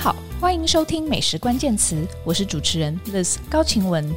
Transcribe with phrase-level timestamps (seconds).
[0.00, 4.08] 好，欢迎收听美食关键词，我是主持人 Liz 高晴雯。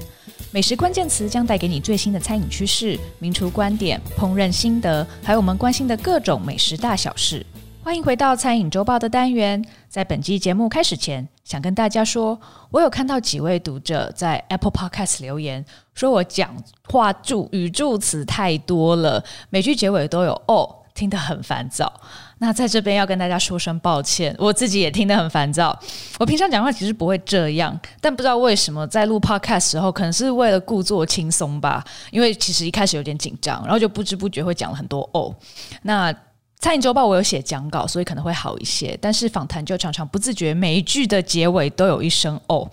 [0.51, 7.43] 美食关键词将带给你最新的餐饮趋势、名厨观点、烹饪心得，还有我们关心的各种美食大小事。
[7.83, 9.59] 欢迎回到餐饮周报的单元。
[9.89, 12.39] 在本期节目开始前，想跟大家说，
[12.69, 16.55] 我有看到几位读者在 Apple Podcast 留言，说我讲
[16.91, 20.75] 话助语助词太多了，每句结尾都有哦。
[21.01, 21.91] 听得很烦躁，
[22.37, 25.75] 那在这边要跟大家说声抱歉，我自己也听得很烦躁。
[26.19, 31.83] 我平常讲话其实不会这样，但不知道为什么在录 podcast 时候，可能是为了故作轻松吧。
[32.11, 35.35] 因为其实一开始有点紧张，然后就不知不觉会讲了很多哦。
[35.81, 36.13] 那
[36.59, 42.69] 餐饮周报我有写讲稿，所以可能会好一些，但是访谈就常常不自觉每一句的结尾都有一声哦。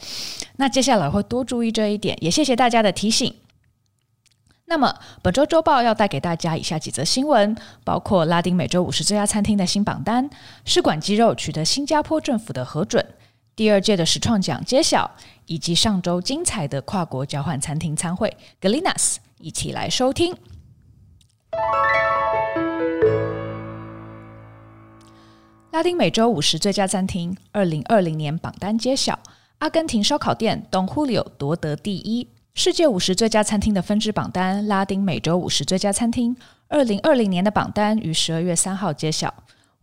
[0.56, 3.34] 那接下来会多注意这一点，也谢谢大家的提醒。
[4.70, 10.28] 那么本周周报要带给大家以下几则新闻，包括拉丁美洲五十最佳餐厅的新榜单，
[10.66, 13.02] 试管鸡肉取得新加坡政府的核准，
[13.56, 15.10] 第二届的实创奖揭晓，
[15.46, 20.36] 以及上周精彩的跨国交换餐厅餐会 Galinas，一起来收听。
[25.70, 29.18] 拉丁美洲五十最佳餐厅二零二零年榜单揭晓，
[29.60, 32.28] 阿根廷烧烤店 Don Julio 夺得第一。
[32.58, 39.32] 世界五十最佳餐厅的分支榜单，拉丁美洲五十最佳餐厅，二零二零年的榜单于十二月三号揭晓。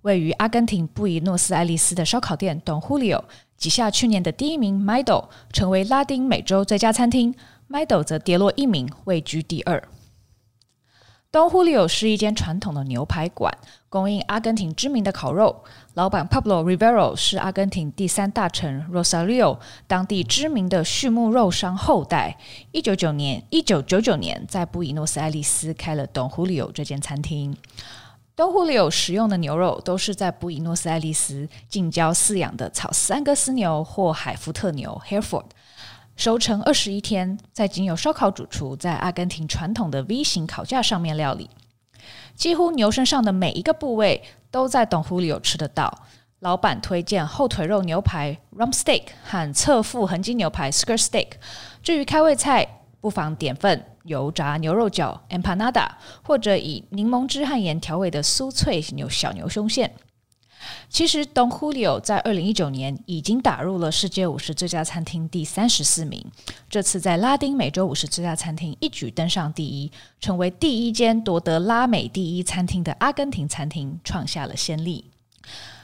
[0.01, 3.23] 位于阿根廷布宜诺斯艾利斯的烧烤店 Don Julio
[3.55, 7.33] 挤下去年的第一名 Mido，成为拉丁美洲最佳餐厅。
[7.69, 9.81] Mido 则跌落一名，位居第二。
[11.35, 13.53] Don Julio 是一间传统的牛排馆，
[13.89, 15.65] 供应阿根廷知名的烤肉。
[15.95, 22.37] 老板 Pablo Rivero 是阿根廷第三大城 Rosario 当地知名的畜牧肉商后代。
[22.71, 27.57] 一九九年，一九九九年在布宜诺斯艾利斯开了 Don Julio 这间餐厅。
[28.37, 35.47] Don Julio 使用的牛肉都是在布宜诺斯艾利斯近郊饲养的草斯安格斯牛或海福特牛 Hereford。
[36.15, 41.49] 熟成二十一天，在仅有烧烤主厨在阿根廷传统的 V 型烤架上面料理，
[42.35, 46.05] 几乎牛身上的每一个部位都在 Don Julio 吃得到。
[46.39, 51.27] 老板推荐后腿肉牛排 Rump Steak 和侧腹横筋牛排 Skirt Steak。
[51.81, 55.87] 至于开胃菜，不妨点份油炸牛肉饺 Empanada，
[56.23, 59.91] 或者以柠檬汁和盐调味的酥脆牛小牛胸腺。
[60.89, 66.25] 其实，Don Julio 在二零一九年已经打入了世界五十最佳餐厅第三十四名。
[66.69, 75.05] 这次在拉丁美洲五十最佳餐厅一举登上第一，成为第一间夺得拉美第一餐厅的阿根廷餐厅，创下了先例。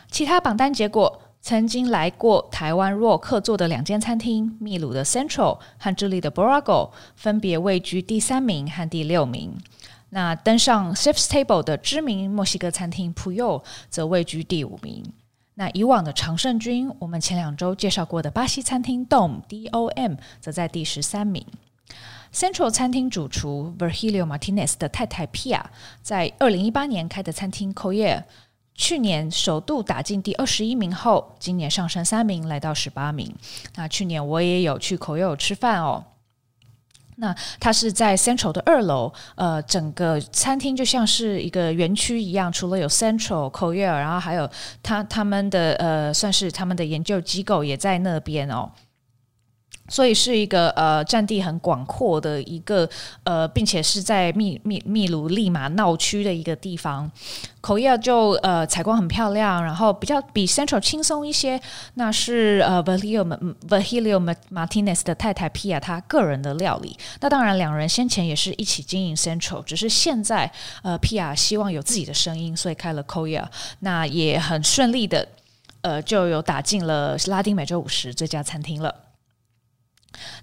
[0.10, 9.58] 其他榜单结果，曾经来过台湾若客座的两间餐厅，秘鲁的 Central 和智利的 Borago，分别位居第三名和第六名。
[10.14, 15.04] 那登上 Chef's Table 的知名墨西哥餐厅 Puyo 则位居第五名。
[15.56, 21.46] 那以往的常胜军，我们前两周介绍过的巴西餐厅 Dom D O M 则在第十三名。
[22.34, 25.62] Central 餐厅主厨 Virgilio Martinez 的太太 Pia
[26.02, 28.24] 在二零一八年开的餐厅 Coller
[28.74, 33.34] 去年首度打进第二十一名后，今年上升三名来到十八名。
[33.76, 36.06] 那去年我也有去 Coller 吃饭哦。
[37.22, 44.50] 那它是在 Central 的二楼，呃，整个餐厅就像是一个园区一样，除了有 Central、Coller，然后还有
[44.82, 48.70] 他他们的呃，算是他们的研究机构也在那边哦。
[49.92, 52.90] 所以是一个呃占地很广阔的一个
[53.26, 57.12] 呃，并且是在秘秘秘鲁利马闹区的一个地方，
[57.60, 61.60] 口业就呃采光很漂亮，然后比较比 Central 轻松一些。
[61.96, 66.98] 那是呃 Valio Valio Martinez 的太太 Pia 他个人的料理。
[67.20, 70.50] 那当然两人先前也是一起经营 Central，只是现在
[70.84, 73.46] 呃 Pia 希望有自己的声音，所以开了 Coller。
[73.80, 75.28] 那也很顺利的
[75.82, 78.96] 呃就有打进了拉丁美洲五十最佳餐厅了。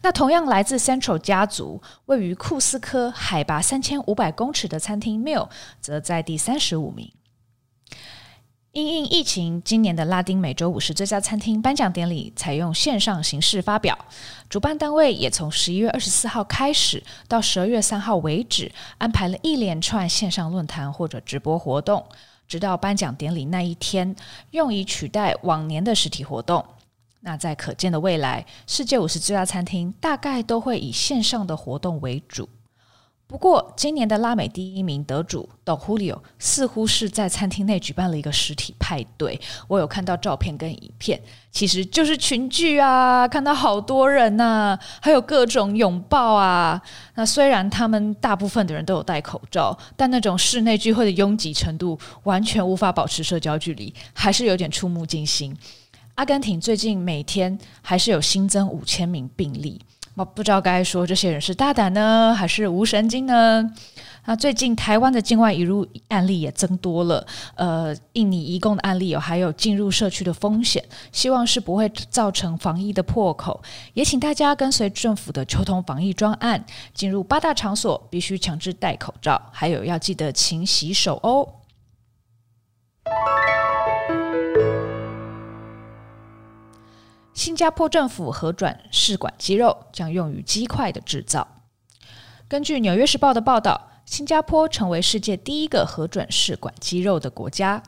[0.02, 5.48] 那同样来自 Central 家族，位于库斯科海拔三千五百公尺的餐厅 Mill
[5.80, 7.12] 则在第三十五名。
[8.72, 13.98] 因应疫情，今年的拉丁美洲五十最佳餐厅颁奖典礼采用线上形式发表，
[14.48, 22.06] 主办单位也从十一月二十四号开始到十二月三号为止，安排了一连串线上论坛或者直播活动，
[22.46, 24.14] 直到颁奖典礼那一天，
[24.50, 26.64] 用以取代往年的实体活动。
[27.20, 32.48] 那在可见的未来，世界五十最佳餐厅大概都会以线上的活动为主。
[33.26, 39.38] 不过，今年的拉美第一名得主 Don Julio 似乎是在餐厅内举办了一个实体派对。
[39.66, 41.20] 我有看到照片跟影片，
[41.52, 46.80] 其实就是群聚啊，看到好多人呐、还有各种拥抱啊。
[47.16, 55.54] 那虽然他们大部分的人都有戴口罩，但那种室内聚会的拥挤程度完全无法保持社交距离，还是有点触目惊心。
[56.18, 59.80] 阿根廷最近每天还是有新增五千名病例。
[60.16, 63.64] 我不知道该说这些人是大胆呢，还是无神经呢？
[64.24, 67.24] 那最近台湾的境外移入案例也增多了，
[67.54, 73.62] 呃，印尼移工的案例有，还有进入社区的风险，希望是不会造成防疫的破口。
[73.94, 81.48] 也请大家跟随政府的秋冬防疫专案，进入八大场所必须强制戴口罩，还有要记得勤洗手哦。
[87.38, 91.46] 新加坡政府核转试管肌肉，将用于鸡块的制造。
[92.48, 97.80] 根据《纽约时报》的报道，新加坡成为世界第一个核准试管肌肉的国家。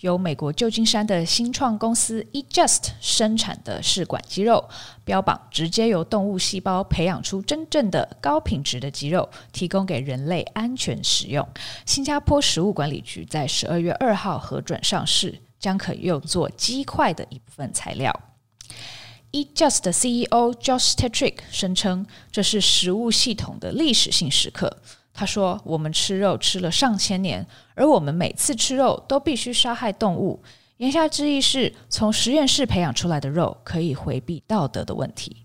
[0.00, 4.68] 由美国旧金山的新创公司 eJust 生产的试管肌肉，
[5.04, 11.48] 标榜直接由动物细胞培养出真正的高品质的肌肉，提供给人类安全使用。
[11.84, 18.12] 新加坡食物管理局在十二月二号核准上市，将可用作鸡块的一部分材料。
[19.54, 24.76] Just 的 CEO Josh Tetrick 声称，这是食物系统的历史性时刻。
[25.12, 30.42] 他说：“我们吃肉吃了上千年，而我们每次吃肉都必须杀害动物。”
[30.78, 35.44] 言下之意是从实验室培养出来的肉可以回避道德的问题。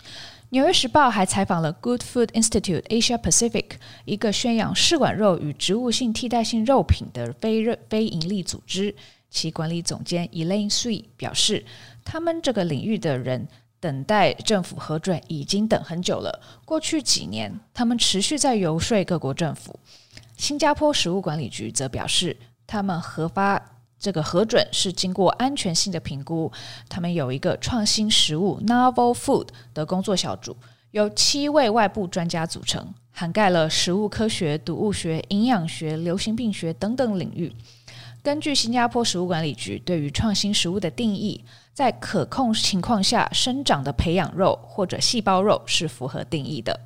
[0.50, 3.64] 《纽约时报》还采访了 Good Food Institute Asia Pacific，
[4.04, 8.94] 一个宣扬试管肉与植物性替代性肉品的非非营利组织。
[9.30, 11.64] 其管理总监 Elaine Sui 表示，
[12.04, 13.48] 他们这个领域的人
[13.80, 16.40] 等待政府核准已经等很久了。
[16.64, 19.78] 过去几年，他们持续在游说各国政府。
[20.36, 22.36] 新加坡食物管理局则表示，
[22.66, 23.60] 他们核发
[23.98, 26.50] 这个核准是经过安全性的评估。
[26.88, 30.56] 他们有一个创新食物 （Novel Food） 的工作小组，
[30.90, 37.54] 由七位外部专家组成，涵盖了食物科学、毒物学、营养学、流行病学等等领域。
[38.22, 46.78] 根据新加坡食物管理局对于创新食物的定义，在可控情况下生长的培养肉或者细胞肉是符合定义的。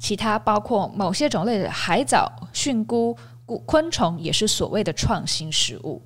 [0.00, 3.16] 其他包括某些种类的海藻、蕈菇、
[3.64, 6.02] 昆虫也是所谓的创新食物。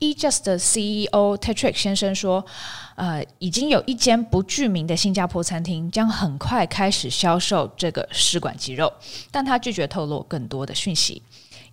[0.00, 2.44] eJust 的 CEO Tetrick 先生说
[2.96, 8.92] ：“呃，已经有一间不具名的新加坡餐厅将很快开始销售这个试管鸡肉，
[9.30, 11.22] 但他拒绝透露更多的讯息。”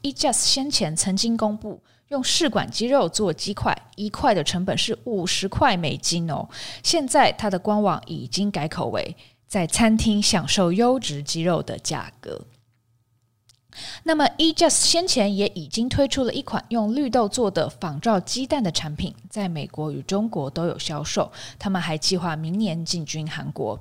[0.04, 6.48] eJust 先前曾经公布，用试管肌肉做鸡块，一块的成本是五十块美金哦。
[6.84, 9.16] 现在它的官网已经改口为
[9.48, 12.46] 在餐厅享受优质鸡肉的价格。
[14.04, 21.32] 那么 eJust 先前也已经推出了一款用绿豆做的仿照鸡蛋的产品，在美国与中国都有销售。
[21.60, 23.80] 他们还计划明年进军韩国。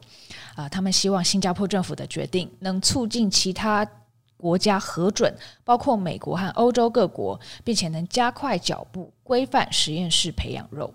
[0.54, 3.88] 啊、他们希望新加坡政府的决定能促进其他。
[4.38, 10.94] 国家核准，包括美国和欧洲各国，并且能加快脚步，规范实验室培养肉。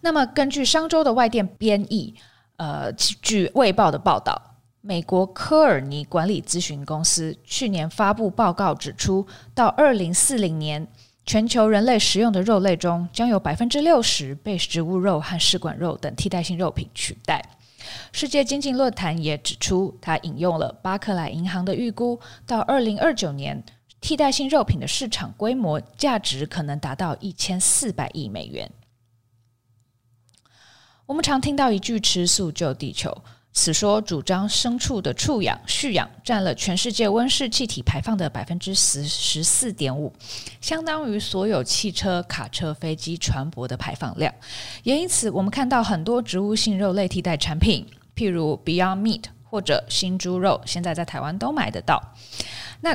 [0.00, 2.14] 那么，根据商周的外电编译，
[2.56, 4.40] 呃，据《卫报》的报道，
[4.80, 10.86] 美国科尔尼管理咨询公司去年发布报告指出，到二零四零年，
[11.24, 17.55] 全球人类食用的肉类中，将有百分之六十被植物肉和试管肉等替代性肉品取代。
[18.12, 23.62] 世界经济论坛也指出，他引用了巴克莱银行的预估，到二零二九年，
[24.00, 28.70] 替代性肉品的市场规模价值可能达到一千四百亿美元。
[31.06, 33.22] 我们常听到一句“吃素救地球”，
[33.58, 40.12] 此说主张牲畜的畜养、畜养占了全世界温室气体排放的百分之十十四点五，
[40.60, 44.32] 相当于所有汽车、卡车、飞机、船舶的排放量。
[44.82, 52.12] 也因此，我们看到很多植物性肉类替代产品，譬如 Beyond Meat 或者新猪肉，现在在台湾都买得到。
[52.82, 52.94] 那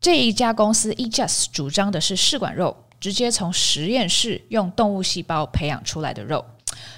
[0.00, 6.44] 这一家公司 eJust 主张的是试管肉，直接从实验室用动物细胞培养出来的肉，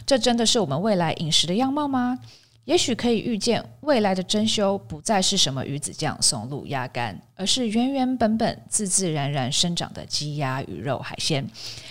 [0.07, 2.19] 这真的是我们未来饮食的样貌吗？
[2.65, 11.47] 也许可以预见，未来的珍馐不再是什么鱼子酱、松露、鸭肝，而是原原本本、自自然然生长的鸡鸭鱼肉海鲜。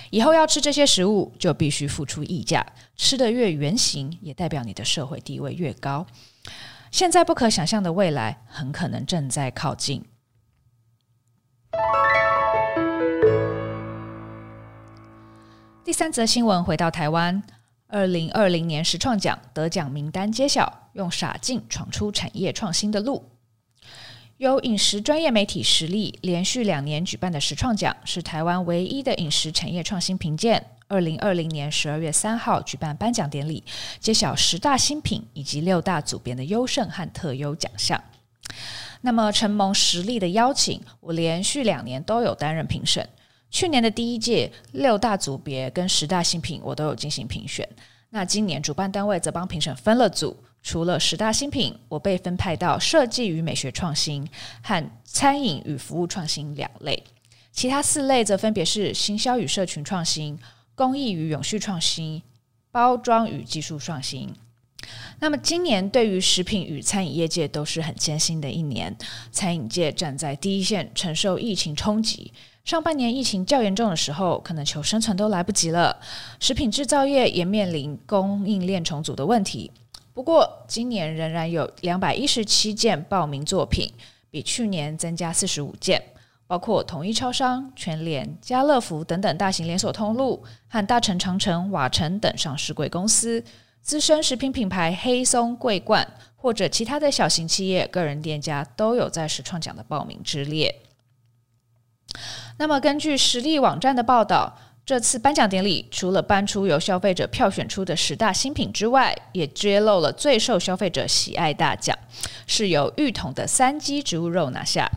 [0.10, 2.66] 以后要吃这些食物，就必须付出溢价。
[2.96, 6.08] 吃得越原形，也代表你的社会地位越高。
[6.90, 10.04] 现在不可想象的未来，很可能正在靠近。
[15.84, 17.44] 第三则新闻，回到台湾。
[17.94, 23.30] 二零二零年时创奖得奖名单揭晓，用傻劲闯出产业创新的路。
[24.38, 30.72] 由饮食专业媒体实力连续两年举办的时创奖，是台湾唯一的饮食产业创新评鉴。
[30.88, 33.64] 二零二零年十二月三号举办颁奖典礼，
[34.00, 38.04] 揭晓十大新品以及六大组别的优胜和特优奖项。
[39.02, 43.08] 那么承蒙实力的邀请，我连续两年都有担任评审。
[43.54, 47.70] 去年的第一届六大组别跟十大新品我都有进行评选，
[48.10, 54.28] 那今年主办单位则帮评审分了组，除了十大新品，我被分派到设计与美学创新
[54.64, 57.04] 和餐饮与服务创新两类，
[57.52, 60.40] 其他四类则分别是行销与社群创新、
[60.74, 62.24] 工艺与永续创新、
[62.72, 64.34] 包装与技术创新。
[65.20, 68.94] 那么，今年对于食品与餐饮业界都是很艰辛的一年。
[69.32, 72.34] 餐饮界站在第一线，承受疫情冲击。
[72.64, 76.00] 上半年疫情较严重的时候，可能求生存都来不及了。
[76.40, 79.70] 食品制造业也面临供应链重组的问题。
[80.14, 83.92] 不过，今年仍然有两百一十七件报名作品，
[84.32, 86.02] 比去年增加四十五件，
[86.48, 93.44] 包括统一超商、全联、家乐福等等大型连锁通路，和大成、长城、瓦城等上市贵公司。
[93.82, 100.74] 资深食品品牌黑松、桂冠，或者其他的小型企业、个人店家都有在实创奖的报名之列。
[102.58, 111.98] 那么，根据实力网站的报道，这次颁奖典礼除了颁出由消费者票选出的十大新品之外，也揭露了最受消费者喜爱大奖，
[112.46, 114.92] 是由玉桶的三基植物肉拿下。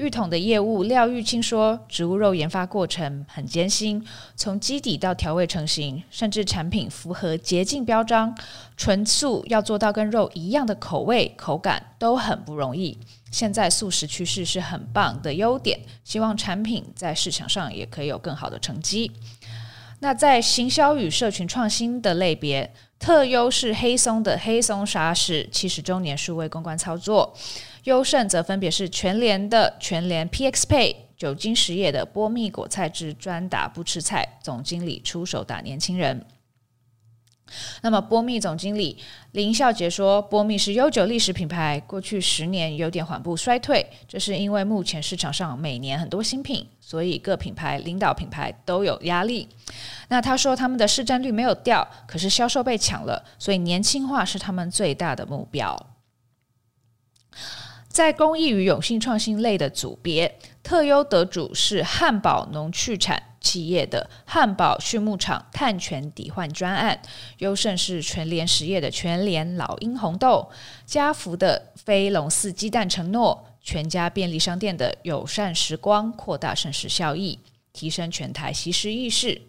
[0.00, 4.02] 玉统的业务廖玉清说：“植物肉研发过程很艰辛，
[4.34, 8.34] 从基底到调味成型，甚至产品符合洁净标章，
[8.78, 12.96] 纯素要做到跟肉一样的口味口感都很不容易。
[13.30, 19.12] 现在素食趋势是很棒的优点，希望产品在市场上也可以有更好的成绩。
[19.98, 27.36] 那在行销与社群创新的类别，特优是黑松的黑松沙士七十周年数位公关操作。”
[27.84, 36.24] 优胜则分别是全联的全联 PX Pay、久金实业的波蜜果菜汁专打不吃菜，总经理出手打年轻人。
[37.82, 38.96] 那么波蜜总经理
[39.32, 49.48] 林孝杰说，波蜜是悠久历史品牌，过去十年有点缓步衰退，这是因为目前市场上每年很多新品，所以各品牌领导品牌都有压力。
[50.08, 55.76] 那他说他们的市占率没有掉，可是销售被抢了，所以年轻化是他们最大的目标。
[58.00, 66.98] 在公益与永续创新类的组别，特优得主是汉堡农畜产企业的汉堡畜牧场碳权抵换专案，
[67.40, 70.48] 优胜是全联实业的全联老鹰红豆，
[70.86, 77.38] 家福的飞龙寺鸡蛋承诺，全家便利商店的友善时光扩大膳食效益，
[77.74, 79.42] 提升全台惜食意识。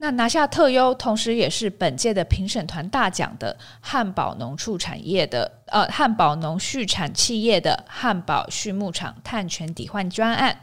[0.00, 10.56] 那拿下特优，同时也是本届的评审团大奖的汉堡农畜产业的呃汉堡农畜产企业的汉堡畜牧场碳权抵换专案。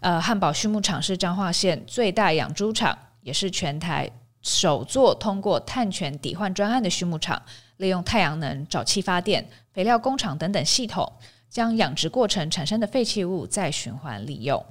[0.00, 4.08] 呃，汉堡畜牧场是彰化县最大养猪场，也是全台
[4.42, 7.42] 首座通过碳权抵换专案的畜牧场，
[7.78, 11.10] 利用太阳能、沼气发电、肥料工厂等等系统，
[11.48, 14.64] 将养殖过程产生的废弃物再循环利用。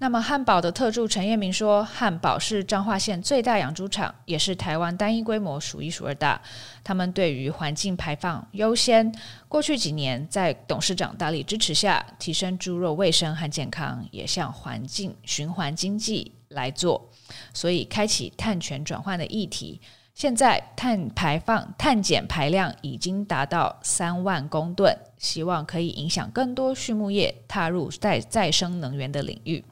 [0.00, 6.40] 那么汉堡的特助陈业明说，汉堡是彰化县最大养猪场，也是台湾单一规模数一数二大。
[6.84, 9.12] 他们对于环境排放优先，
[9.48, 17.10] 过去几年在董事长大力支持下，提升猪肉卫生和健康，也向环境循环经济来做，
[17.52, 19.80] 所以开启碳权转换的议题。
[20.14, 29.64] 现在碳排放碳减排量已经达到三万公吨，希望可以影响更多畜牧业踏入再再生能源的领域。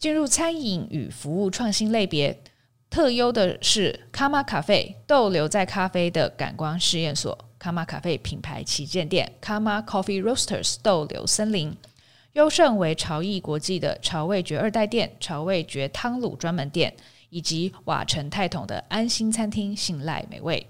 [0.00, 2.40] 进入餐饮与服务创新类别，
[2.88, 11.76] 特优的是卡玛咖啡逗留在咖啡的感官试验所，卡玛咖啡品牌旗舰店卡玛 Coffee Roasters 逗留森林，
[12.32, 16.96] 优胜为潮艺国际的潮味觉二代店、潮味觉汤卤专门店，
[17.28, 20.66] 以及瓦城泰统的安心餐厅信赖美味。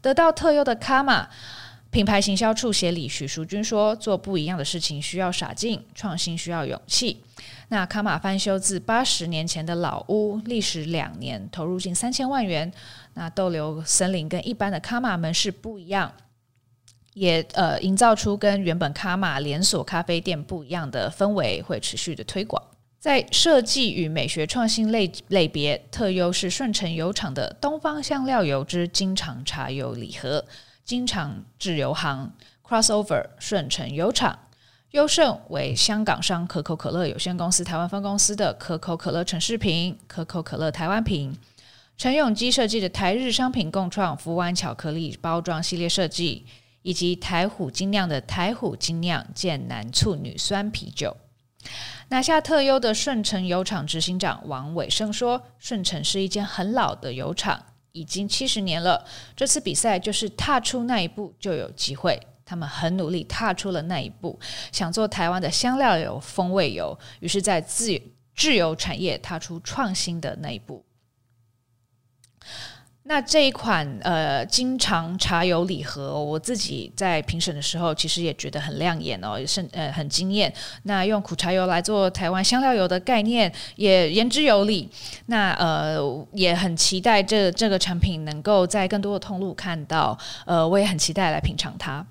[0.00, 1.28] 得到特优的卡玛
[1.90, 7.24] 品牌行销处协理许淑君说：“做不一样的事情需要傻劲，创新需要勇气。”
[7.68, 12.72] 那卡玛翻修自八十年前的老屋，历时两年，投入近三千万元。
[13.14, 16.12] 那豆留森林跟一般的卡玛门市不一样，
[17.14, 22.62] 也呃营造出跟原本卡玛连锁咖啡店不一样的氛围，会持续的推广。
[23.00, 30.44] 在设计与美学创新类类别，特优是顺成油厂的东方香料油之金常茶油礼盒，
[30.84, 32.32] 金常制油行
[32.64, 34.38] Crossover 顺成油厂。
[34.92, 41.36] 优胜为香港商可口可乐有限公司台湾分公司的可口可乐城市瓶、可口可乐台湾瓶，
[41.98, 46.46] 陈永基设计的台日商品共创福湾巧克力包装系列设计，
[46.82, 51.16] 以及台虎精酿的台虎精酿剑南醋女酸啤酒。
[52.08, 59.04] 拿下特优的顺成油厂执行长王伟胜说：“顺成是一间很老的油厂，已经七十年了。
[59.34, 64.38] 这次比赛就是踏出那一步就有机会。”他们很努力踏出了那一步，
[64.70, 68.00] 想做台湾的香料油、风味油，于是，在自
[68.36, 70.84] 自由产业踏出创新的那一步。
[73.08, 80.52] 那这一款呃经常茶油礼盒，我自己在评审的时候，其实也觉得很亮眼哦，也是呃很惊艳。
[80.82, 84.90] 那用苦茶油来做台湾香料油的概念，也言之有理。
[85.26, 90.18] 那呃也很期待这这个产品能够在更多的通路看到。
[90.44, 92.04] 呃，我也很期待来品尝它。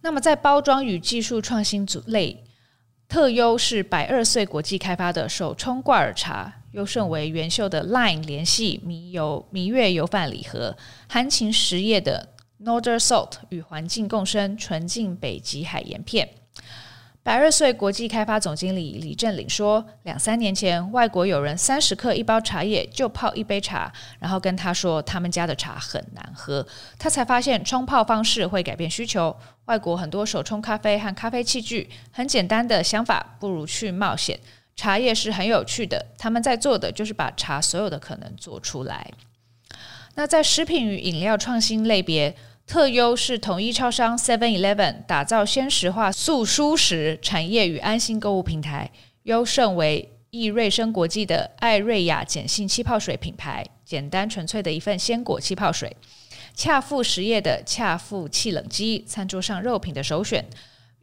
[0.00, 2.44] 那么在包装与技术创新组类，
[3.08, 6.54] 特优是百二岁国际开发的手冲挂耳茶。
[6.72, 10.76] 优胜为元秀的 Line 联系迷游迷月油饭礼盒，
[11.08, 12.28] 含情实业的
[12.62, 16.28] Nordersalt 与环境共生纯净北极海盐片。
[17.28, 26.66] 百二岁国际开发总经理李振领说，两三年前，外国友人三十克一包茶叶就泡一杯茶，然后跟他说他们家的茶很难喝，
[26.98, 29.36] 他才发现冲泡方式会改变需求。
[29.66, 34.40] 外国很多手冲咖啡和咖啡器具，很简单的想法，不如去冒险。
[34.74, 39.06] 茶叶是很有趣的，他们在做的就是把茶所有的可能做出来。
[40.14, 42.34] 那在食品与饮料创新类别，
[42.68, 48.90] 特优是统一超商 Seven Eleven 打造鲜食化速蔬食产业与安心购物平台。
[49.22, 55.96] 优胜为益瑞生国际的艾瑞雅碱性气泡水品牌，简单纯粹的一份鲜果气泡水。
[56.54, 60.44] 恰富实业的恰富气冷机，餐桌上肉品的首选。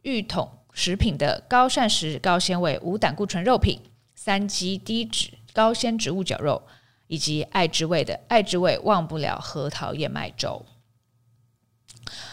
[0.02, 0.48] 玉桶。
[0.72, 3.80] 食品的高膳食、高纤维、无胆固醇肉品，
[4.14, 6.62] 三基低脂高纤植物绞肉，
[7.06, 10.64] 以及爱之味的爱之味忘不了核桃燕麦粥。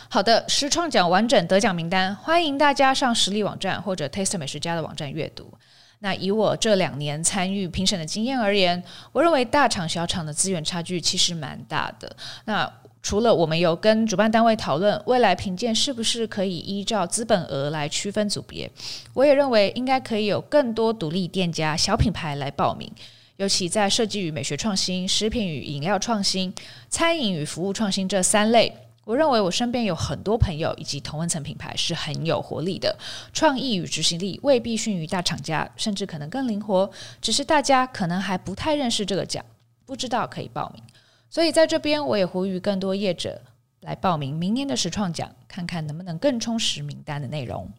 [0.09, 5.51] 好的，实创奖完整得奖名单，欢迎大家上实力网站或者 Taste 美食家的网站阅读。
[5.99, 12.13] 那以我这两年参与评审的经验而言，我认为大厂小厂的资源差距其实蛮大的。
[12.45, 12.69] 那
[13.01, 18.69] 除了我们有跟主办单位讨论未来评鉴是不是可以依照资本额来区分组别，
[19.13, 22.91] 我也认为应该可以有更多独立店家、小品牌来报名，
[23.37, 26.53] 尤其在设计与美学创新、食品与饮料创新、
[26.89, 28.73] 餐饮与服务创新这三类，
[29.05, 32.97] 我认为我身边有很多朋友以及同温层品牌是很有活力的，
[33.33, 36.89] 创意与执行力未必逊于大厂家，甚至可能更灵活，
[37.21, 39.43] 只是大家可能还不太认识这个奖，
[39.85, 40.81] 不知道可以报名。
[41.29, 43.41] 所以在这边，我也呼吁更多业者
[43.81, 47.69] 来报名明年的实创奖，看看能不能更充实名单的内容。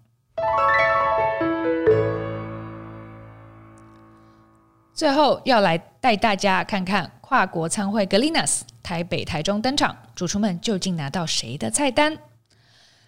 [4.93, 12.18] 最后要来带大家看看跨国参会 Galinas 台北、台中登场，主厨们究竟拿到谁的菜单？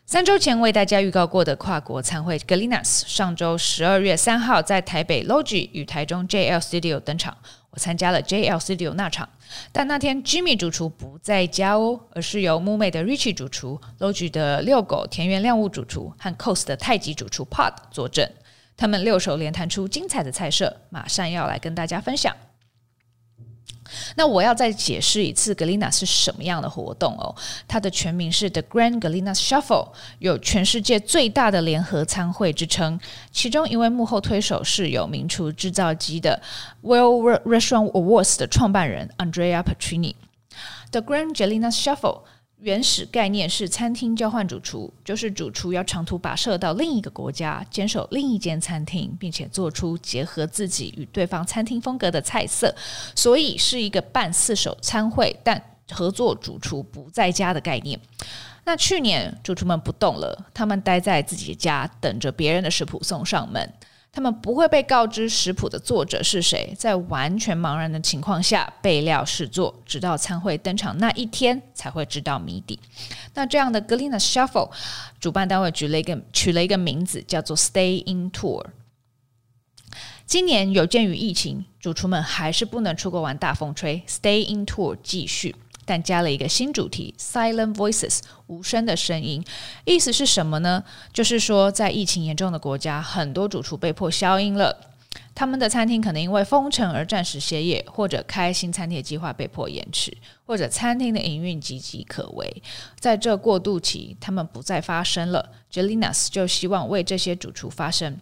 [0.07, 7.37] 三周前为大家预告过的跨国餐会 Galinas，上周十二月三号在台北 Logi 与台中 JL Studio 登场。
[7.71, 9.29] 我参加了 JL Studio 那场，
[9.71, 18.33] 但那天 Jimmy 主厨不在家哦，而是由 Mume 的 Richie 主厨、Logi 的遛狗田园亮物主厨和 Coast 的太极主厨 Pod 坐镇。
[18.79, 22.35] 他们六手联弹出精彩的菜色，马上要来跟大家分享。
[24.17, 27.35] 那我要再解释一次，Galina 是什么样的活动哦？
[27.69, 32.99] 它的全名是 The Grand Galina Shuffle，有全世界最大的联合参会之称。
[33.31, 36.41] 其中一位幕后推手是有名厨制造机的
[36.83, 40.15] Well Restaurant Awards 的创办人 Andrea Petrini。
[40.91, 42.23] The Grand Galina Shuffle。
[42.61, 52.75] 原始概念是餐厅交换主厨，就是主厨要长途跋涉到另一个国家，坚守另一间餐厅，并且做出结合自己与对方餐厅风格的菜色，
[53.15, 58.01] 所以是一个半四手餐会，但合作主厨不在家的概念。
[58.65, 63.73] 那去年主厨们不动了，他们待在自己家，等着别人的食谱送上门。
[64.17, 72.81] 他们不会被告知食谱的作者是谁，在完全茫然的情况下备料试做，直到餐会登场那一天才会知道谜底。
[73.35, 74.71] 那这样的 g l e n a Shuffle，
[75.21, 78.65] 主办单位举了一个取了一个名字，叫做 Stay In Tour。
[80.25, 85.55] 今年有鉴于疫情，主厨们还是不能出国玩大风吹，Stay In Tour 继续。
[85.87, 88.19] 但加了一个新主题，Silent Voices，
[88.49, 89.43] 无声的声音，
[89.87, 90.85] 意思是什么呢？
[91.13, 94.91] 就是说，在疫情严重的国家，很多主厨被迫消音了，
[95.35, 102.63] 他们的餐厅可能因为封城而暂时歇业，或者开新餐厅计划被迫延迟，或者餐厅的营运岌岌可危。
[102.99, 105.53] 在这过渡期，他们不再发声了。
[105.73, 108.19] Jelinas 就希望为这些主厨发声。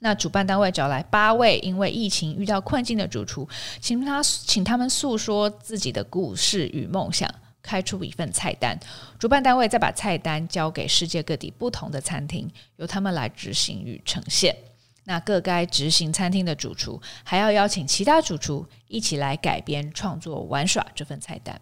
[0.00, 3.48] 那主办单位找来八位因为疫情遇到困境的主厨，
[3.80, 7.32] 请他请他们诉说自己的故事与梦想，
[7.62, 8.78] 开出一份菜单。
[9.18, 14.56] 主办单位再把菜单交给世界各地不同的餐厅，由他们来执行与呈现。
[15.04, 21.60] 那各该执行餐厅的主厨还要邀请其他主厨一起来改编创作玩耍这份菜单。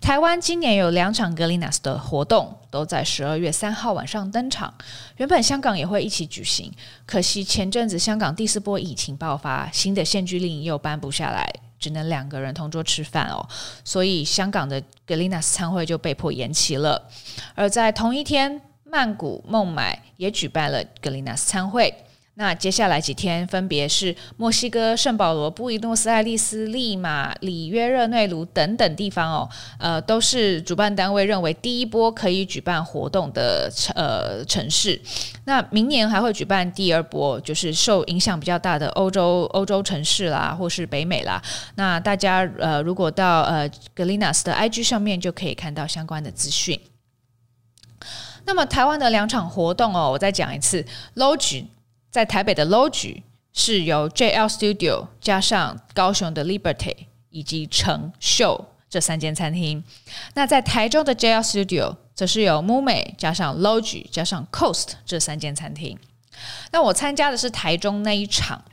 [0.00, 4.72] 台湾今年有两场 Galenas 的活动，都在十二月三号晚上登场。
[5.16, 6.72] 原本香港也会一起举行，
[7.04, 13.48] 可惜前阵子香港第四波疫情爆发，新的限聚令又颁布下来，只能两个人同桌吃饭哦，
[13.82, 17.10] 所以香港的 Galenas 餐会就被迫延期了。
[17.56, 21.92] 而在同一天，曼谷孟买也举办了 Galenas 餐会。
[22.38, 35.00] 那接下来几天，分别是墨西哥圣保罗、布宜诺斯艾利斯、利马、里约热内卢等等地方哦，呃，都是主办单位认为第一波可以举办活动的呃城市。
[35.46, 41.42] 那明年还会举办第二波，就是受影响比较大的欧洲欧洲城市啦，或是北美啦。
[41.76, 46.78] 那大家呃，如果到呃 Galenas 的 IG 上面，就可以看到相关的资讯。
[48.44, 50.84] 那么台湾的两场活动哦，我再讲一次
[51.16, 51.64] ，Logi
[52.16, 56.96] 在台北的 Logi 是由 JL Studio 加上高雄的 Liberty
[57.28, 59.84] 以及成秀这三间餐厅。
[60.32, 65.98] 那在台中的 JL Studio 则是由 MUME 加上 Logi 加上 Coast 这三间餐厅。
[66.72, 68.64] 那我参加的是台中那一场。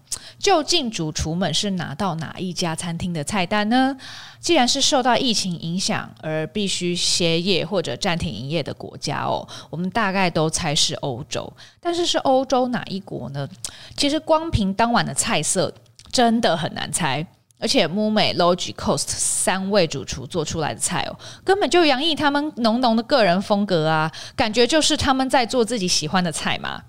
[0.43, 3.95] 究竟主厨们是拿到哪一家餐厅的菜单呢？
[4.41, 13.47] 既然是受到疫情影响而必须歇业或者暂停营业的国家哦，我们大概都猜是欧洲，但是是欧洲哪一国呢？
[13.95, 15.73] 其实光凭当晚的菜色
[16.11, 17.25] 真的很难猜，
[17.57, 26.83] 而且 MUME、Logi、Cost 三位主厨做出来的菜哦，根本就洋溢他们浓浓的个人风格啊，感觉就是他们在做自己喜欢的菜嘛。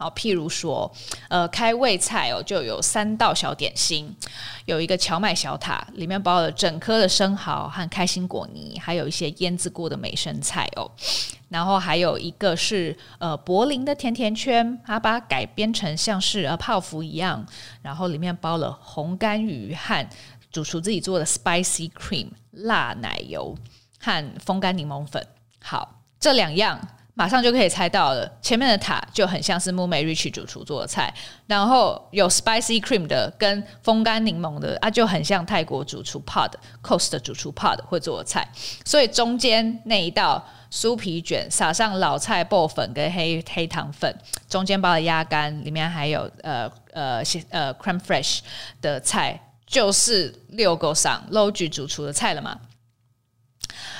[0.00, 0.90] 好，譬如说，
[1.28, 4.14] 呃，开胃菜哦，就有三道小点心，
[4.64, 10.88] 有一个荞麦小塔，里面包了整颗的生蚝和开心果泥，还有一些腌制过的美生菜哦。
[11.48, 17.44] 然后还有一个是呃柏林的甜甜圈，它把它改编成像是呃泡芙一样，
[17.82, 20.08] 然后里面包了红干鱼和
[20.52, 23.56] 主厨自己做的 spicy cream 辣奶油
[23.98, 25.26] 和风干柠檬粉。
[25.60, 26.78] 好，这两样。
[27.18, 31.12] 马上就可以猜到了，前面的塔就很像是 MUME Richie 主厨做的菜，
[31.48, 38.48] 然后有 spicy cream 的跟风干柠檬的啊，就很像泰国主厨 Pod Coast 的主厨 Pod 会做的菜。
[38.84, 44.16] 所以中间那一道酥皮卷撒上老菜脯粉跟黑黑糖粉，
[44.48, 48.38] 中间包的鸭肝，里面还有呃呃呃 crème fraîche
[48.80, 52.56] 的菜，就是六个上 log 主厨的菜了嘛。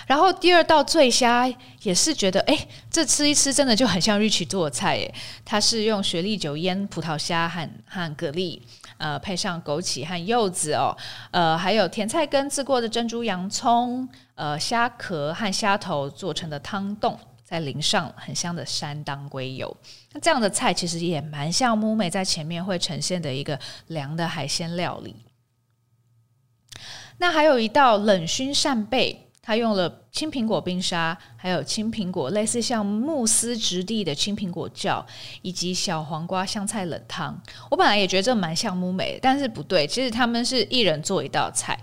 [0.08, 1.46] 然后第二道醉虾
[1.82, 5.14] 也是觉得，哎，这吃一吃真的就很像 Rich 做的菜耶。
[5.44, 8.58] 它是用雪莉酒腌葡萄虾和和蛤蜊，
[8.96, 10.96] 呃，配上枸杞和柚子哦，
[11.30, 19.76] 呃，还有甜菜根渍过的珍珠洋葱，呃，虾壳和虾头做成的汤冻，再淋上很香的山当归油。
[20.14, 25.14] 那这样的菜其实也蛮像 MUME 在前面会呈现的一个凉的海鲜料理。
[27.18, 29.26] 那还有一道冷熏扇贝。
[29.48, 35.02] 他用了青苹果冰沙，还有青苹果类似像慕斯质地的青苹果酱，
[35.40, 37.34] 以及小黄瓜香菜冷汤。
[37.70, 41.78] 我本来也觉得这蛮像 MUME，但是不对，其实他们是一人做一道菜。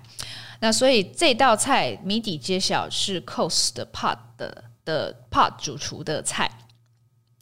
[0.60, 6.48] 那所以这道菜谜底揭晓是 Coast 的 Pod 的的 Pod 主厨的菜。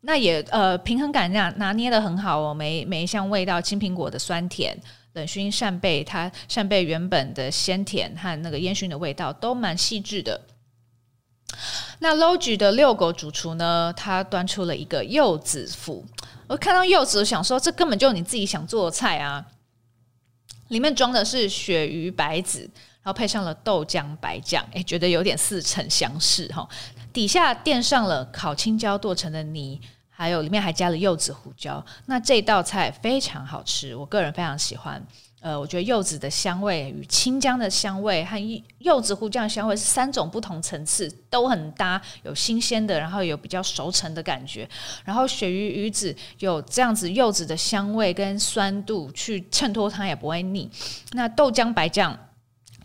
[0.04, 4.74] 那也呃平衡感那拿捏得很好哦，每每一项味道，青苹果的酸甜。
[5.14, 10.42] 冷熏扇贝，它扇贝原本的鲜甜和那个烟熏的味道都蛮细致的。
[12.00, 16.04] 那 Logi 的遛狗主厨呢，他端出了一个柚子腐。
[16.48, 19.46] 我看到柚子，我想说这根本就你自己想做的菜啊！
[20.70, 22.62] 里面装的是鳕鱼白子，
[23.04, 26.68] 然后配上了豆浆白酱，诶，觉得有点似曾相识哈。
[27.14, 29.80] 底下垫上了烤青椒剁成的泥。
[30.24, 35.06] 还有里面还加了柚子胡椒，那这道菜非常好吃，我个人非常喜欢。
[35.42, 44.66] 呃，我觉得柚子的香味与青姜的香味和柚子胡椒的香味是三种不同层次，都很搭，有新鲜的，然后有比较熟成的感觉。
[45.04, 50.72] 然后鳕鱼鱼子有这样子柚子的香味跟酸度去衬托它，也不会腻。
[51.12, 52.18] 那豆浆白酱。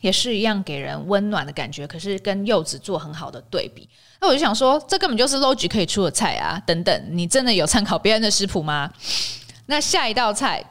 [0.01, 3.89] 也是一样给人温暖的感觉，可是跟柚子做很好的对比。
[4.21, 6.61] 那我就想说，这根本就是 Logi 可以出的菜啊！
[6.67, 8.93] 等等，你真的有参考别人的食谱吗？
[9.67, 10.65] 那下一道菜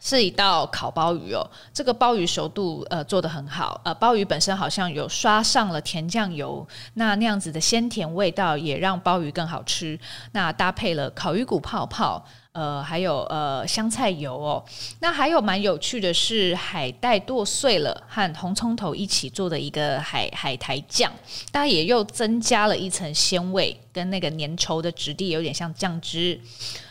[0.00, 9.98] 是一道烤鲍鱼哦，这个鲍鱼熟度呃做得很好，呃，鲍鱼本身好像有刷上了甜酱油，那那样子的鲜甜味道也让鲍鱼更好吃。
[10.32, 12.24] 那搭配了烤鱼骨泡泡。
[12.58, 14.64] 呃，还有呃香菜油哦，
[14.98, 21.12] 那还有蛮有趣的是海带剁碎了和红葱头一起做的一个海海苔酱，
[21.52, 26.40] 它也又增加了一层鲜味，跟那个粘稠的质地有点像酱汁。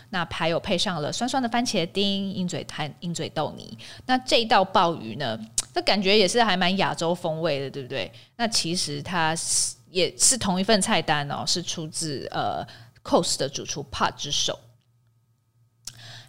[0.09, 3.77] 那还有配上了酸酸的番茄丁、鹰嘴滩、鹰嘴豆泥。
[4.05, 5.37] 那这一道鲍鱼呢？
[5.73, 8.09] 这感觉也是还蛮亚洲风味的，对不对？
[8.37, 12.65] 那其实它是也是同一份菜单哦，是出自呃
[13.03, 14.57] Cos 的主厨 Pod 之手。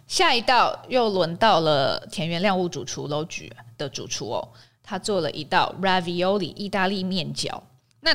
[0.09, 4.49] 下一道又轮到了田原谅悟主厨 Logi 的主厨哦，
[4.81, 7.61] 他做了一道 Ravioli 意大利面饺。
[8.01, 8.11] 那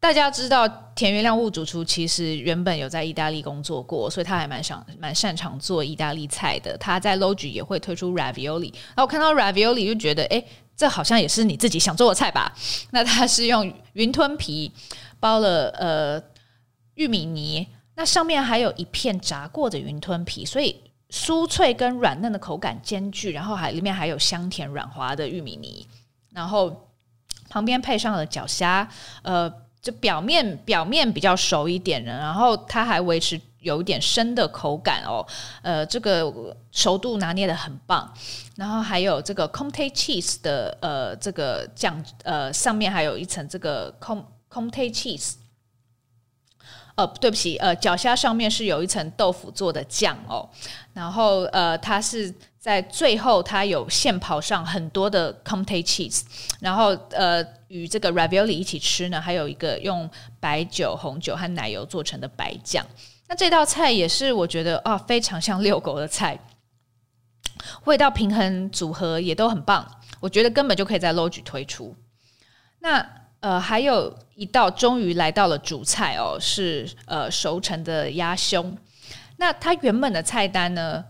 [0.00, 6.76] 大家知道田原谅悟主厨其实原本有在意大利工作过，所以他还蛮想蛮擅长做意大利菜的。
[6.78, 10.44] 他在 Logi 也会推出 Ravioli，然后看到 Ravioli 就觉得，哎，
[10.76, 12.52] 这好像也是你自己想做的菜吧？
[12.90, 14.72] 那他是用云吞皮
[15.20, 16.20] 包了呃
[16.94, 20.80] 玉米泥，那上面还有一片炸过的云吞皮，所以
[21.10, 25.86] 酥脆跟软嫩的口感兼具，然后还里面还有香甜软滑的玉米泥，
[26.32, 26.88] 然后
[27.48, 28.88] 旁边配上了角虾，
[29.22, 29.52] 呃。
[29.82, 35.24] 就表面表面比较熟一点的，然后它还维持有一点生的口感哦，
[35.62, 38.12] 呃，这个熟度拿捏得很棒，
[38.56, 45.34] 然后还有这个 Comte cheese 的呃这个酱呃上面还有一层这个 Com Comte cheese，
[46.96, 50.46] 呃对不起呃脚下上面是有一层豆腐做的酱哦，
[50.92, 56.22] 然后呃它是在最后它有现刨上很多的 comte cheese，
[56.60, 57.46] 然后呃。
[57.68, 62.86] 与这个 ravioli 一起吃呢，还有一个用白酒、红酒和奶油做成的白酱。
[63.26, 66.38] 那这道菜也是我觉得啊，非常像遛狗的菜，
[67.84, 69.84] 味道平衡组合也都很棒。
[70.20, 71.92] 我觉得根本就可以在 Loggi 推出。
[72.78, 73.04] 那
[73.46, 78.76] 呃，还有一道终于来到了主菜哦，是呃熟成的鸭胸。
[79.36, 81.04] 那它原本的菜单呢，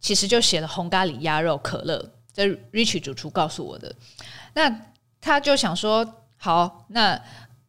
[0.00, 3.94] 其实就写了红咖喱鸭肉可乐，这 Rich 主厨告诉我的。
[4.54, 4.68] 那
[5.20, 6.04] 他就想说，
[6.36, 7.12] 好，那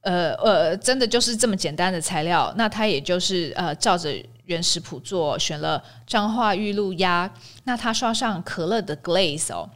[0.02, 4.12] 呃呃，真的就是这么简单的材料，那他也就是呃照着
[4.46, 7.32] 原食谱做，选了彰化玉露鸭，
[7.66, 9.70] 那他刷上可乐的 glaze 哦，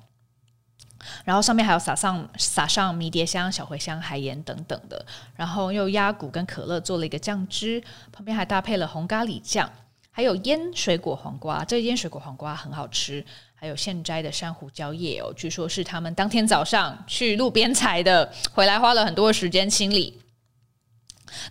[1.24, 9.70] 然后上面还有撒上撒上迷迭香、小茴香、海盐等等的，然后用鸭骨跟可乐做了一个酱汁，旁边还搭配了红咖喱酱，
[10.12, 13.26] 还有腌水果黄瓜，这腌水果黄瓜很好吃。
[13.54, 20.20] 还有现摘的珊瑚蕉叶哦，据说是他们当天早上去路边采的，回来花了很多时间清理。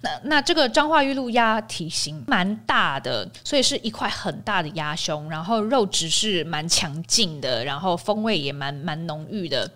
[0.02, 9.70] 那那这个彰化玉露鸭体型蛮大的，所以是一块很大的鸭胸，然后肉质是蛮强劲的，然后风味也蛮蛮浓郁的。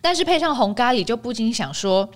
[0.00, 2.08] 但是配上红咖喱，就不禁想说，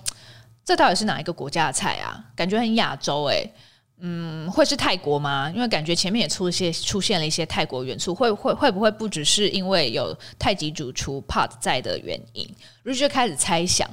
[0.63, 2.23] 这到底是哪一个国家的菜啊？
[2.35, 3.51] 感觉很亚洲诶、
[3.99, 5.51] 嗯，会是泰国吗？
[5.55, 12.47] 因为感觉前面也出现出现了一些泰国元素，会会会不会不只是因为有太极主厨 Pod 在的原因？
[12.83, 13.89] 如就开始猜想，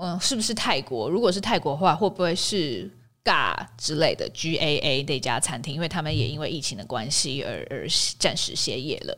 [0.00, 1.08] 嗯，是不是泰国？
[1.08, 2.90] 如果是泰国话，会不会是
[3.22, 5.74] GA 之类的 G A A 那家餐厅？
[5.74, 7.86] 因为他们也因为疫情的关系而而
[8.18, 9.16] 暂时歇业了。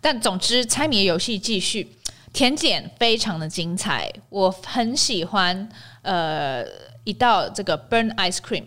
[0.00, 1.88] 但总之，猜谜游戏继续，
[2.32, 5.68] 甜点非常的精彩，我很喜欢。
[6.02, 6.64] 呃，
[7.04, 8.64] 一道这个 Burn Ice Cream。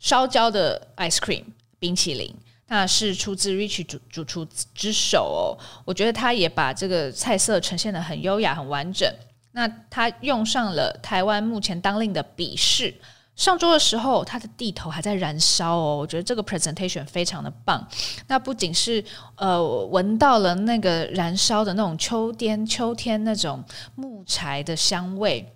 [0.00, 1.42] 烧焦的 ice cream
[1.80, 2.32] 冰淇淋，
[2.68, 5.58] 那是出自 Rich 主主厨之手哦。
[5.84, 9.12] 我觉得他也把这个菜色呈现得很优雅、很完整。
[9.52, 12.94] 那他用上了台湾目前当令的笔试，
[13.34, 15.96] 上桌的时候，他的地头还在燃烧哦。
[15.96, 17.86] 我觉得这个 presentation 非常的棒。
[18.26, 19.02] 那不仅是
[19.36, 25.52] 呃闻到了那个燃烧的那种秋天秋天那种木柴的香味。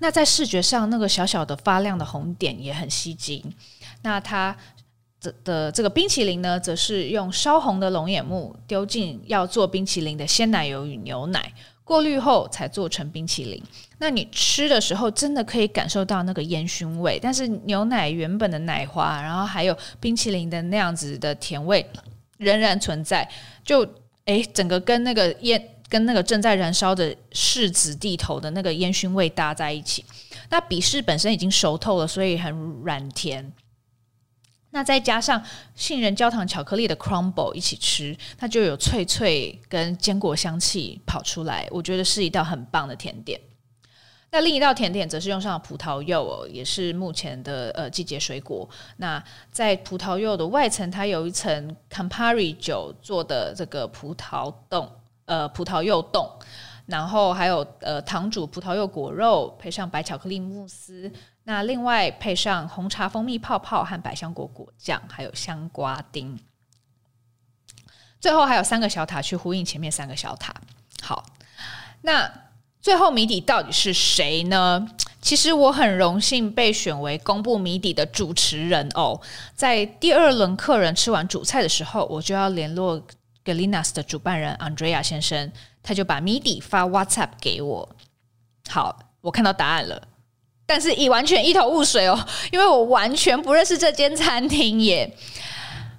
[0.00, 3.52] 那在视觉上，那个小小的发亮的红点也很吸睛。
[4.02, 4.56] 那它
[5.20, 11.52] 的的这个冰淇淋呢，则是用烧红的龙眼木丢进要做冰淇淋的鲜奶油与牛奶
[11.90, 13.60] 过滤后才做成冰淇淋。
[13.98, 21.84] 那你吃的时候，真的可以感受到那个烟熏味，但是牛奶原本的奶花，然后还有冰淇淋的那样子的甜味
[22.38, 23.28] 仍然存在。
[23.64, 23.84] 就
[24.26, 25.60] 诶，整个跟那个烟。
[25.90, 30.04] 跟那个正在燃烧的柿子地头的那个烟熏味搭在一起，
[30.48, 32.52] 那比士本身已经熟透了，所以很
[32.84, 33.52] 软甜。
[34.70, 35.42] 那再加上
[35.74, 43.40] 杏仁焦糖巧克力的 crumble 一起吃，它就有脆脆跟坚果香气跑出来，我觉得是一道很棒的甜点。
[44.30, 48.68] 那另一道甜点则是用上了葡萄柚哦，也是目前的呃季节水果。
[48.98, 54.90] 那在葡萄柚的外层，它有一层 Campari 酒做的这个葡萄冻。
[55.26, 56.28] 呃，葡萄柚冻，
[56.86, 61.08] 然后还有呃糖煮葡萄柚果肉，配上白巧克力慕斯，
[61.44, 66.38] 那另外配上红茶蜂蜜泡泡和百香果果酱，还有香瓜丁，
[68.20, 70.54] 最后还有三个小塔去呼应前面三个小塔。
[71.02, 71.24] 好，
[72.02, 72.30] 那
[72.80, 74.88] 最后谜底到底是谁呢？
[75.20, 79.20] 其实我很荣幸被选为公布谜底的主持人哦。
[79.54, 83.02] 在第二轮客人吃完主菜的时候，我就要联络。
[83.42, 85.50] Galinas 的主办人 Andrea 先生，
[85.82, 87.96] 他就把谜底发 WhatsApp 给我。
[88.68, 90.08] 好，我看到答案了，
[90.72, 92.16] 但是一完全一头雾水哦，
[92.52, 95.12] 因为我完全不认识这间餐厅耶。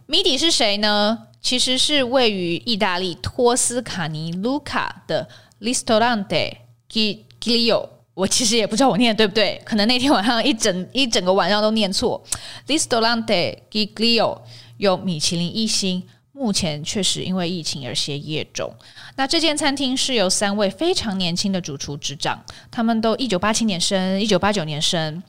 [0.05, 1.27] 谜底是谁呢？
[1.41, 5.27] 其实是位于意大利托斯卡尼卢卡的
[5.59, 6.53] Ristorante
[6.89, 7.89] Giglio。
[8.13, 12.23] 我其实也不知道我念的对不对，可能那天晚上一整 一整个晚上都念错。
[12.67, 14.39] Ristorante Giglio
[14.77, 16.01] 有米其林一星，
[16.41, 18.67] 目前确实因为疫情而歇业中。
[19.15, 25.21] 那这间餐厅是由三位非常年轻的主厨执掌，他们都一九八七年生，一九八九年生。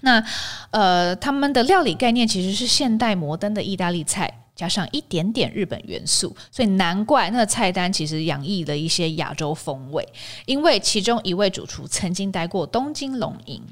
[0.00, 0.20] 那
[0.72, 4.42] 呃，他们的料理概念其实是现代摩登的意大利菜。
[4.56, 10.02] 加上一点点日本元素，所以难怪那个菜单其实洋溢了一些亚洲风味。
[10.46, 13.62] 因为其中一位主厨曾经待过东京龙吟，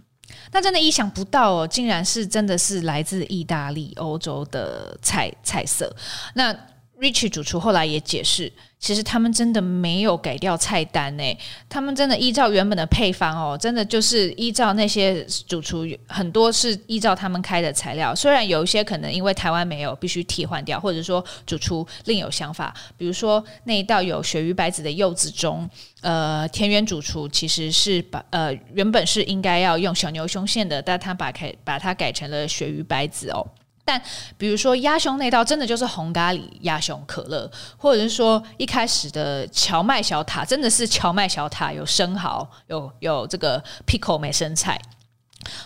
[0.55, 5.93] 那真的意想不到哦，竟然是真的是来自意大利、欧洲的菜菜色。
[6.35, 6.55] 那
[6.97, 8.51] Richie 主厨后来也解释。
[8.85, 11.35] 其实他们真的没有改掉菜单诶，
[11.71, 25.67] 他们真的依照原本的配方哦，真的就是依照那些主厨很多是依照他们开的材料，虽然有一些可能因为台湾没有，必须替换掉，或者说主厨另有想法，比如说那一道有鳕鱼白子的柚子中，
[26.03, 33.47] 呃，田园主厨其实是把呃原本是应该要用小牛胸腺的，但他把开把它改成了鳕鱼白子哦。
[33.85, 34.01] 但
[34.39, 44.81] 比如说鸭胸那道真的就是红咖喱鸭胸可乐，或者是说一开始的荞麦小塔真的是荞麦小塔，有生蚝，有有这个 pickle 美生菜，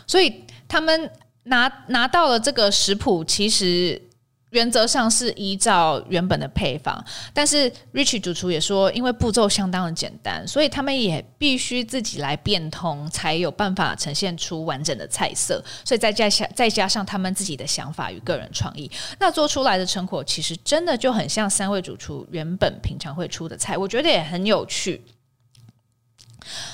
[0.07, 1.11] 所以他们
[1.45, 4.08] 拿拿到了这个食谱，其实。
[4.51, 15.63] 原则上是依照原本的配方，但是 Rich 主厨也说，因为步骤相当的简单，所以他们也必须自己来变通，才有办法呈现出完整的菜色。
[15.85, 25.05] 所以再加上再加上他们自己的想法与个人创意，那做出来的成果其实真的就很像三位主厨原本平常会出的菜，我觉得也很有趣。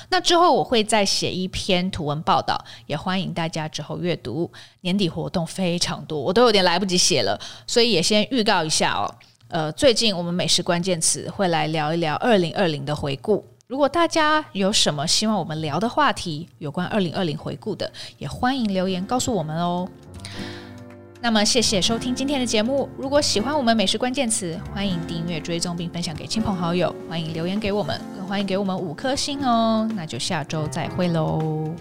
[0.08, 2.56] 那之后我会再写一篇图文报道，
[2.86, 4.50] 也欢迎大家之后阅读。
[4.82, 9.12] 年底活动非常多，我都有点来不及写了，所以也先预告一下哦。
[9.48, 13.44] 呃，最近我们美食关键词会来聊一聊二零二零的回顾。
[13.66, 19.88] 如果大家有什么希望我们聊的话题，有关二零二零回顾的，也欢迎留言告诉我们哦。
[21.24, 22.86] 那么，谢谢收听今天的节目。
[22.98, 26.94] 如果喜欢我们美食关键词，欢迎订阅、追踪并分享给亲朋好友。
[27.08, 29.88] 欢迎留言给我们，更欢迎给我们五颗星哦。
[29.96, 31.74] 那就下周再会喽。